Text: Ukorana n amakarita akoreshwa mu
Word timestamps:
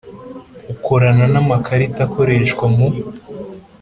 Ukorana 0.73 1.25
n 1.33 1.35
amakarita 1.41 2.01
akoreshwa 2.07 2.65
mu 2.75 2.87